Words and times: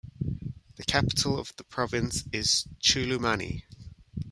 The 0.77 0.83
capital 0.83 1.37
of 1.37 1.55
the 1.57 1.63
province 1.63 2.23
is 2.33 2.65
Chulumani. 2.81 3.65